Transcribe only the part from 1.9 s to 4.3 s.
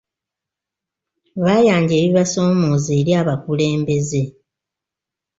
ebibasoomooza eri abakulembeze.